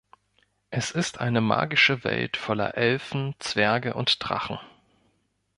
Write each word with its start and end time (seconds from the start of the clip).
Es 0.71 0.89
ist 0.89 1.19
eine 1.19 1.41
magische 1.41 2.03
Welt 2.03 2.35
voller 2.35 2.75
Elfen, 2.75 3.35
Zwerge 3.37 3.93
und 3.93 4.15
Drachen. 4.27 4.57